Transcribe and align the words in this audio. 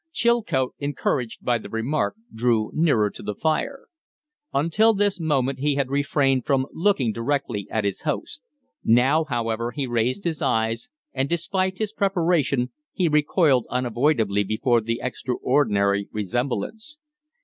Chilcote, 0.11 0.73
encouraged 0.79 1.45
by 1.45 1.59
the 1.59 1.69
remark, 1.69 2.15
drew 2.33 2.71
nearer 2.73 3.11
to 3.11 3.21
the 3.21 3.35
fire. 3.35 3.85
Until 4.51 4.95
this 4.95 5.19
moment 5.19 5.59
he 5.59 5.75
had 5.75 5.91
refrained 5.91 6.43
from 6.43 6.65
looking 6.71 7.13
directly 7.13 7.67
at 7.69 7.83
his 7.83 8.01
host; 8.01 8.41
now, 8.83 9.25
however, 9.25 9.69
he 9.69 9.85
raised 9.85 10.23
his 10.23 10.41
eyes, 10.41 10.89
and, 11.13 11.29
despite 11.29 11.77
his 11.77 11.93
preparation, 11.93 12.71
he 12.91 13.07
recoiled 13.07 13.67
unavoidably 13.69 14.41
before 14.43 14.81
the 14.81 14.99
extraordinary 15.03 16.09
resemblance. 16.11 16.97